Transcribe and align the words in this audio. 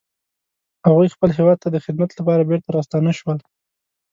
هغوی 0.85 1.13
خپل 1.15 1.29
هیواد 1.37 1.57
ته 1.63 1.67
د 1.71 1.77
خدمت 1.85 2.09
لپاره 2.19 2.47
بیرته 2.49 2.69
راستانه 2.77 3.11
شول 3.19 3.37